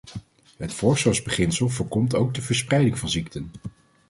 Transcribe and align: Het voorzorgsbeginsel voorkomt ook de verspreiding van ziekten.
Het 0.57 0.73
voorzorgsbeginsel 0.73 1.69
voorkomt 1.69 2.15
ook 2.15 2.33
de 2.33 2.41
verspreiding 2.41 2.97
van 2.99 3.09
ziekten. 3.09 3.51